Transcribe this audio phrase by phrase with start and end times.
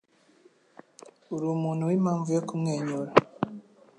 [1.33, 3.11] Urumuntu wimpamvu yo kumwenyura.